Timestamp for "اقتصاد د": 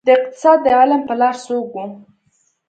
0.17-0.67